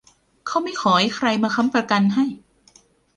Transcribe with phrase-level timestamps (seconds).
[0.47, 2.25] เขาไม่ขอให้ใครมาค้ำประกันให้